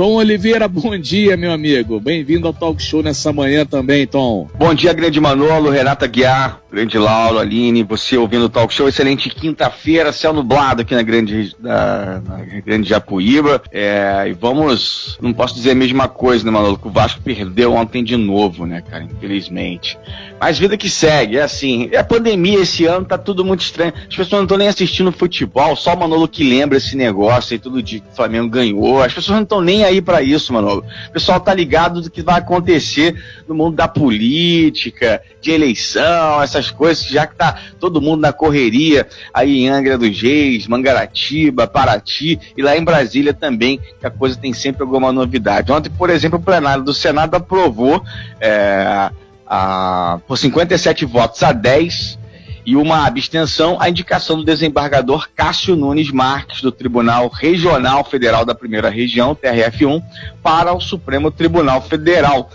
[0.00, 2.00] Tom Oliveira, bom dia, meu amigo.
[2.00, 4.48] Bem-vindo ao Talk Show nessa manhã também, Tom.
[4.58, 8.88] Bom dia, grande Manolo, Renata Guiar, grande Lauro, Aline, você ouvindo o Talk Show.
[8.88, 13.60] Excelente quinta-feira, céu nublado aqui na grande, na, na grande Japuíba.
[13.70, 17.74] É, e vamos, não posso dizer a mesma coisa, né, Manolo, que o Vasco perdeu
[17.74, 19.98] ontem de novo, né, cara, infelizmente.
[20.40, 21.90] Mas vida que segue, é assim.
[21.92, 23.92] É a pandemia esse ano, tá tudo muito estranho.
[23.94, 27.58] As pessoas não estão nem assistindo futebol, só o Manolo que lembra esse negócio aí,
[27.58, 29.02] tudo de que o Flamengo ganhou.
[29.02, 30.84] As pessoas não estão nem para isso, Manolo.
[31.08, 36.70] O pessoal tá ligado do que vai acontecer no mundo da política, de eleição, essas
[36.70, 42.38] coisas, já que tá todo mundo na correria aí em Angra dos Reis, Mangaratiba, Paraty
[42.54, 45.72] e lá em Brasília também, que a coisa tem sempre alguma novidade.
[45.72, 48.04] Ontem, por exemplo, o plenário do Senado aprovou.
[48.38, 49.10] É,
[49.52, 52.19] a, por 57 votos a 10
[52.64, 58.54] e uma abstenção, a indicação do desembargador Cássio Nunes Marques, do Tribunal Regional Federal da
[58.54, 60.02] Primeira Região, TRF1,
[60.42, 62.50] para o Supremo Tribunal Federal.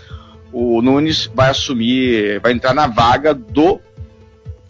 [0.52, 3.80] O Nunes vai assumir, vai entrar na vaga do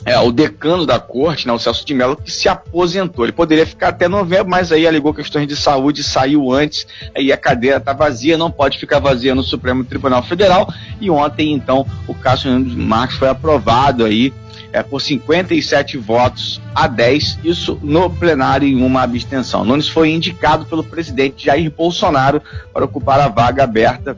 [0.06, 3.24] é, o decano da corte, né, o Celso de Mello, que se aposentou.
[3.24, 7.36] Ele poderia ficar até novembro, mas aí alegou questões de saúde, saiu antes, aí a
[7.36, 10.72] cadeira está vazia, não pode ficar vazia no Supremo Tribunal Federal.
[11.00, 14.32] E ontem, então, o Cássio Nunes Marques foi aprovado aí
[14.72, 19.64] é, por 57 votos a 10, isso no plenário em uma abstenção.
[19.64, 22.42] Nunes foi indicado pelo presidente Jair Bolsonaro
[22.72, 24.16] para ocupar a vaga aberta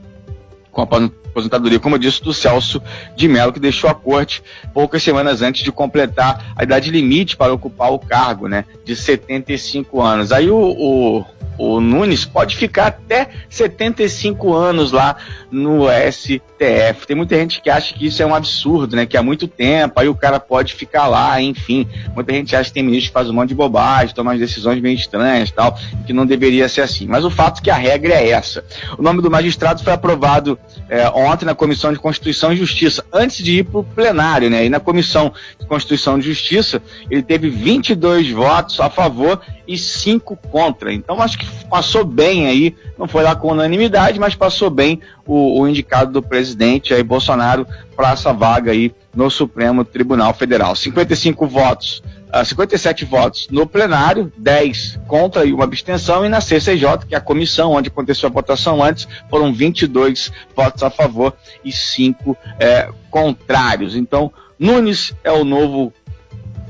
[0.87, 2.81] com a aposentadoria, como eu disse, do Celso
[3.17, 7.53] de Mello, que deixou a corte poucas semanas antes de completar a idade limite para
[7.53, 10.31] ocupar o cargo, né, de 75 anos.
[10.31, 11.25] Aí o, o,
[11.59, 15.17] o Nunes pode ficar até 75 anos lá
[15.51, 17.07] no STF.
[17.07, 19.05] Tem muita gente que acha que isso é um absurdo, né?
[19.05, 21.87] Que há muito tempo, aí o cara pode ficar lá, enfim.
[22.15, 24.81] Muita gente acha que tem ministro que faz um monte de bobagem, toma umas decisões
[24.81, 27.07] meio estranhas tal, que não deveria ser assim.
[27.07, 28.65] Mas o fato é que a regra é essa.
[28.97, 33.39] O nome do magistrado foi aprovado é, ontem na Comissão de Constituição e Justiça, antes
[33.39, 34.65] de ir para o plenário, né?
[34.65, 40.37] E na Comissão de Constituição e Justiça, ele teve 22 votos a favor e 5
[40.37, 40.93] contra.
[40.93, 45.61] Então acho que passou bem aí, não foi lá com unanimidade, mas passou bem o,
[45.61, 50.75] o indicado do presidente aí, Bolsonaro, para essa vaga aí no Supremo Tribunal Federal.
[50.75, 52.03] 55 votos.
[52.29, 57.19] Uh, 57 votos no plenário, 10 contra e uma abstenção, e na CCJ, que é
[57.19, 61.35] a comissão onde aconteceu a votação antes, foram 22 votos a favor
[61.65, 63.97] e 5 é, contrários.
[63.97, 65.93] Então, Nunes é o novo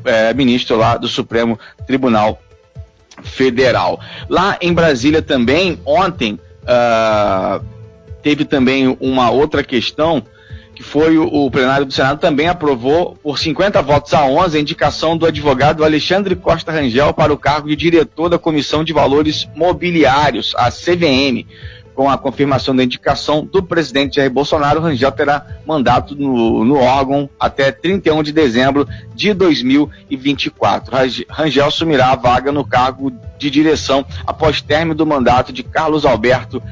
[0.04, 2.40] é, ministro lá do Supremo Tribunal
[3.22, 4.00] Federal.
[4.28, 7.64] Lá em Brasília também, ontem, uh,
[8.22, 10.22] teve também uma outra questão
[10.78, 14.60] que foi o, o, plenário do Senado também aprovou por 50 votos a 11 a
[14.60, 19.48] indicação do advogado Alexandre Costa Rangel para o cargo de diretor da Comissão de Valores
[19.56, 21.44] Mobiliários, a CVM.
[21.96, 27.28] Com a confirmação da indicação do presidente Jair Bolsonaro, Rangel terá mandato no, no órgão
[27.40, 30.94] até 31 de dezembro de 2024.
[31.28, 36.62] Rangel assumirá a vaga no cargo de direção após término do mandato de Carlos Alberto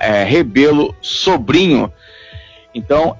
[0.00, 1.92] é, Rebelo Sobrinho.
[2.72, 3.16] Então,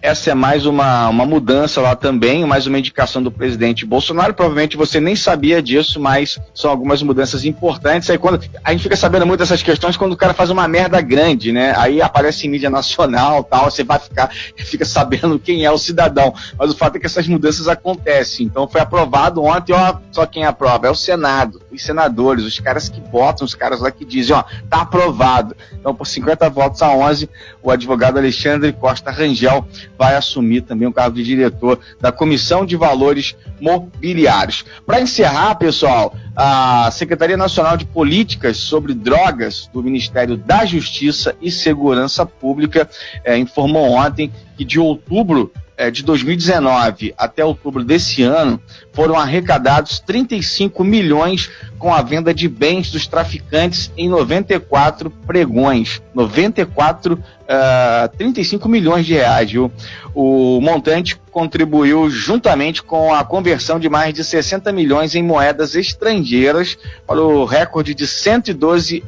[0.00, 4.32] essa é mais uma, uma mudança lá também, mais uma indicação do presidente Bolsonaro.
[4.32, 8.08] Provavelmente você nem sabia disso, mas são algumas mudanças importantes.
[8.08, 11.00] Aí quando a gente fica sabendo muito dessas questões quando o cara faz uma merda
[11.00, 11.74] grande, né?
[11.76, 16.32] Aí aparece em mídia nacional, tal, você vai ficar fica sabendo quem é o cidadão.
[16.56, 18.46] Mas o fato é que essas mudanças acontecem.
[18.46, 22.88] Então foi aprovado ontem, ó, só quem aprova é o Senado, os senadores, os caras
[22.88, 25.56] que votam, os caras lá que dizem, ó, tá aprovado.
[25.72, 27.28] Então por 50 votos a 11,
[27.62, 29.66] o advogado Alexandre Costa Rangel
[29.98, 34.64] vai assumir também o cargo de diretor da Comissão de Valores Mobiliários.
[34.86, 41.50] Para encerrar, pessoal, a Secretaria Nacional de Políticas sobre Drogas do Ministério da Justiça e
[41.50, 42.88] Segurança Pública
[43.24, 48.60] é, informou ontem que de outubro é, de 2019 até outubro desse ano,
[48.92, 56.02] foram arrecadados 35 milhões com a venda de bens dos traficantes em 94 pregões.
[56.12, 59.70] 94, uh, 35 milhões de reais, viu?
[60.12, 66.76] O montante contribuiu juntamente com a conversão de mais de 60 milhões em moedas estrangeiras
[67.06, 69.04] para o recorde de 112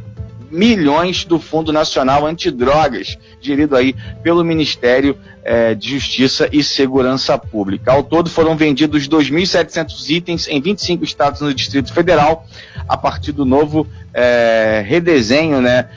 [0.51, 7.93] milhões do Fundo Nacional Antidrogas, gerido aí pelo Ministério eh, de Justiça e Segurança Pública.
[7.93, 12.45] Ao todo foram vendidos 2.700 itens em 25 estados no Distrito Federal,
[12.89, 15.89] a partir do novo eh, redesenho, né,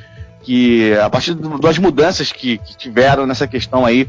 [0.44, 4.08] que a partir das mudanças que, que tiveram nessa questão aí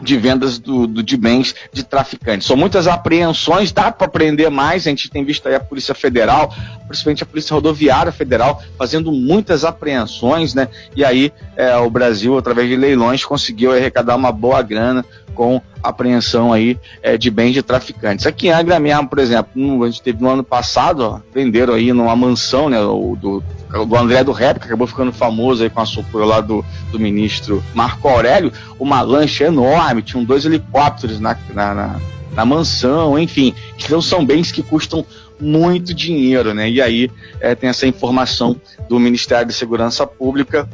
[0.00, 2.46] de vendas do, do, de bens de traficantes.
[2.46, 4.86] São muitas apreensões, dá para aprender mais.
[4.86, 6.54] A gente tem visto aí a Polícia Federal,
[6.86, 10.68] principalmente a Polícia Rodoviária Federal, fazendo muitas apreensões, né?
[10.94, 15.04] E aí é, o Brasil, através de leilões, conseguiu arrecadar uma boa grana
[15.34, 18.26] com apreensão aí é, de bens de traficantes.
[18.26, 21.74] Aqui em Angra mesmo, por exemplo, no, a gente teve no ano passado, ó, venderam
[21.74, 23.42] aí numa mansão, né, o, do,
[23.86, 27.00] do André do Rap, que acabou ficando famoso aí com a socorro lá do, do
[27.00, 32.00] ministro Marco Aurélio, uma lancha enorme, tinham dois helicópteros na, na, na,
[32.32, 33.54] na mansão, enfim.
[33.78, 35.04] Então são bens que custam
[35.40, 36.68] muito dinheiro, né?
[36.70, 37.10] E aí
[37.40, 40.68] é, tem essa informação do Ministério da Segurança Pública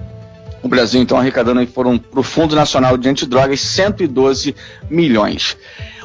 [0.66, 4.54] o Brasil, então, arrecadando aí foram para o Fundo Nacional de Antidrogas 112
[4.90, 5.56] milhões.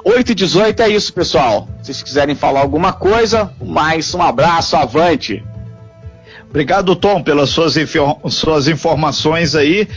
[0.04, 1.68] 8 e 18 é isso, pessoal.
[1.80, 5.44] Se vocês quiserem falar alguma coisa, mais um abraço, avante.
[6.50, 7.76] Obrigado, Tom, pelas suas,
[8.30, 9.88] suas informações aí.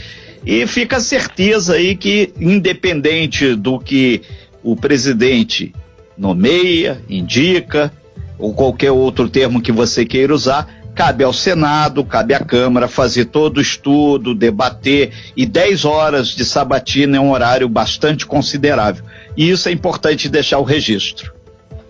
[0.45, 4.21] E fica a certeza aí que, independente do que
[4.63, 5.73] o presidente
[6.17, 7.91] nomeia, indica,
[8.37, 13.25] ou qualquer outro termo que você queira usar, cabe ao Senado, cabe à Câmara fazer
[13.25, 19.03] todo o estudo, debater, e 10 horas de sabatina é um horário bastante considerável.
[19.35, 21.33] E isso é importante deixar o registro.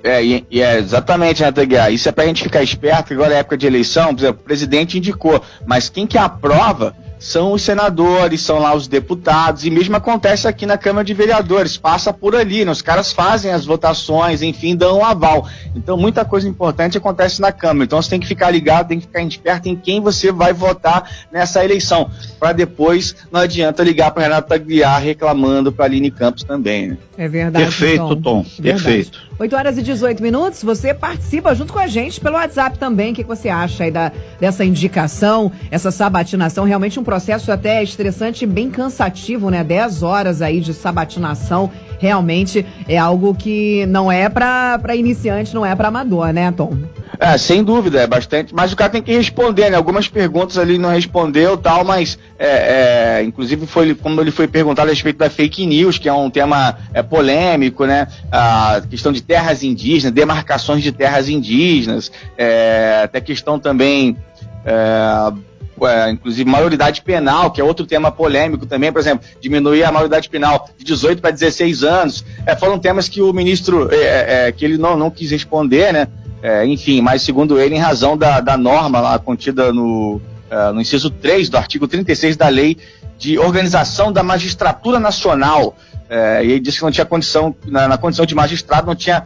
[0.04, 1.92] É, e, e é exatamente, né, Teguiar?
[1.92, 4.46] Isso é para a gente ficar esperto, agora é época de eleição, por exemplo, o
[4.46, 9.96] presidente indicou, mas quem que aprova são os senadores, são lá os deputados, e mesmo
[9.96, 12.72] acontece aqui na Câmara de Vereadores, passa por ali, né?
[12.72, 15.48] os caras fazem as votações, enfim, dão um aval.
[15.76, 17.86] Então, muita coisa importante acontece na Câmara.
[17.86, 21.10] Então, você tem que ficar ligado, tem que ficar esperto em quem você vai votar
[21.32, 22.10] nessa eleição,
[22.40, 26.90] para depois não adianta ligar para Renato Aguiar reclamando para Aline Campos também.
[26.90, 26.98] Né?
[27.18, 27.66] É verdade.
[27.66, 28.44] Perfeito, Tom.
[28.44, 28.46] Tom.
[28.62, 29.20] Perfeito.
[29.38, 33.12] 8 horas e 18 minutos, você participa junto com a gente pelo WhatsApp também.
[33.12, 34.10] O que, você acha aí da,
[34.40, 36.64] dessa indicação, essa sabatinação?
[36.64, 39.62] Realmente um processo até estressante e bem cansativo, né?
[39.62, 41.70] 10 horas aí de sabatinação.
[42.00, 46.78] Realmente é algo que não é para iniciante, não é para amador, né, Tom?
[47.20, 48.54] É, sem dúvida, é bastante.
[48.54, 49.78] Mas o cara tem que responder, né?
[49.78, 54.90] Algumas perguntas ali não respondeu tal, mas é, é, inclusive foi como ele foi perguntado
[54.90, 58.08] a respeito da fake news, que é um tema é, polêmico, né?
[58.32, 64.18] A questão de terras indígenas, demarcações de terras indígenas, é, até questão também.
[64.66, 69.92] É, é, inclusive maioridade penal, que é outro tema polêmico também, por exemplo, diminuir a
[69.92, 74.52] maioridade penal de 18 para 16 anos, é, foram temas que o ministro, é, é,
[74.54, 76.08] que ele não, não quis responder, né?
[76.48, 80.18] É, enfim, mas segundo ele, em razão da, da norma lá contida no,
[80.52, 82.78] uh, no inciso 3 do artigo 36 da Lei
[83.18, 87.98] de Organização da Magistratura Nacional, uh, e ele disse que não tinha condição, na, na
[87.98, 89.24] condição de magistrado, não tinha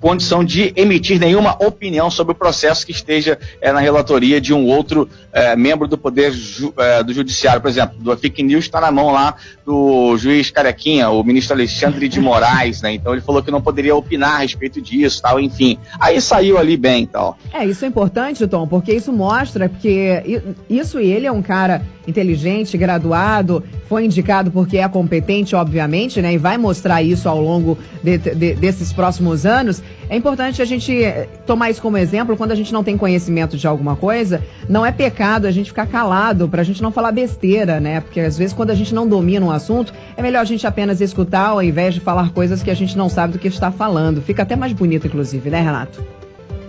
[0.00, 4.66] condição de emitir nenhuma opinião sobre o processo que esteja é, na relatoria de um
[4.66, 7.60] outro é, membro do Poder ju, é, do Judiciário.
[7.60, 9.34] Por exemplo, do fake news está na mão lá
[9.64, 12.92] do juiz Carequinha, o ministro Alexandre de Moraes, né?
[12.92, 15.78] Então ele falou que não poderia opinar a respeito disso, tal, enfim.
[16.00, 17.36] Aí saiu ali bem, tal.
[17.52, 21.82] É, isso é importante, Tom, porque isso mostra que isso e ele é um cara
[22.06, 26.32] inteligente, graduado, foi indicado porque é competente, obviamente, né?
[26.32, 29.82] E vai mostrar isso ao longo de, de, desses próximos anos.
[30.10, 33.56] É importante a gente eh, tomar isso como exemplo quando a gente não tem conhecimento
[33.56, 34.42] de alguma coisa.
[34.68, 38.00] Não é pecado a gente ficar calado para a gente não falar besteira, né?
[38.00, 41.00] Porque às vezes quando a gente não domina um assunto, é melhor a gente apenas
[41.00, 44.22] escutar ao invés de falar coisas que a gente não sabe do que está falando.
[44.22, 46.02] Fica até mais bonito, inclusive, né, Renato?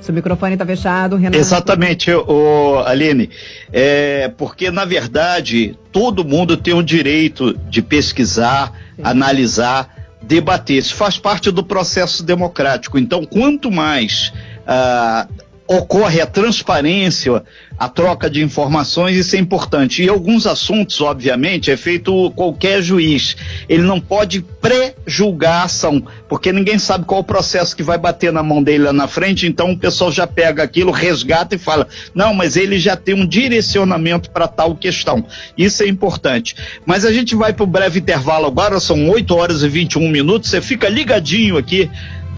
[0.02, 1.38] Seu microfone está fechado, Renato.
[1.38, 3.30] Exatamente, o, Aline.
[3.72, 9.02] É, porque, na verdade, todo mundo tem o direito de pesquisar, Sim.
[9.04, 9.99] analisar,
[10.30, 10.78] debater.
[10.78, 13.00] Isso faz parte do processo democrático.
[13.00, 14.31] Então, quanto mais
[14.66, 15.28] ah,
[15.69, 17.44] ocorre a transparência,
[17.78, 20.04] a troca de informações, isso é importante.
[20.04, 23.38] E alguns assuntos, obviamente, é feito qualquer juiz.
[23.69, 28.33] Ele não pode pré-julgar a ação, porque ninguém sabe qual o processo que vai bater
[28.33, 31.88] na mão dele lá na frente, então o pessoal já pega aquilo, resgata e fala:
[32.16, 35.23] não, mas ele já tem um direcionamento para tal questão.
[35.56, 36.56] Isso é importante.
[36.83, 40.49] Mas a gente vai para o breve intervalo agora, são 8 horas e 21 minutos.
[40.49, 41.88] Você fica ligadinho aqui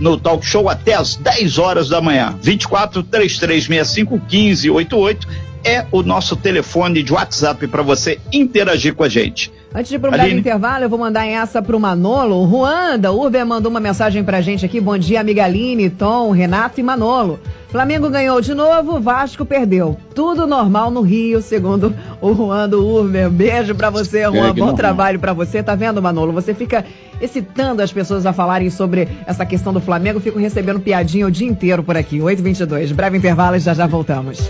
[0.01, 2.36] no talk show até às 10 horas da manhã.
[2.41, 5.27] 24 3365 1588
[5.63, 9.51] é o nosso telefone de WhatsApp para você interagir com a gente.
[9.74, 12.44] Antes de ir para o intervalo, eu vou mandar essa para o Manolo.
[12.44, 14.82] Ruanda, Uber mandou uma mensagem para a gente aqui.
[14.82, 17.39] Bom dia, amiga Aline, Tom, Renato e Manolo.
[17.70, 19.98] Flamengo ganhou de novo, Vasco perdeu.
[20.13, 23.30] Tudo normal no Rio, segundo o Juan do Uber.
[23.30, 24.50] Beijo para você, Juan.
[24.50, 24.75] É, Bom normal.
[24.75, 25.63] trabalho para você.
[25.63, 26.34] Tá vendo, Manolo?
[26.34, 26.84] Você fica
[27.22, 30.20] excitando as pessoas a falarem sobre essa questão do Flamengo.
[30.20, 32.20] Fico recebendo piadinha o dia inteiro por aqui.
[32.20, 32.94] 8h22.
[32.94, 34.50] Breve intervalo e já já voltamos.